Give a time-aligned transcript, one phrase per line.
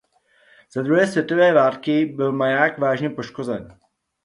[0.75, 3.77] Za druhé světové války byl maják vážně poškozen.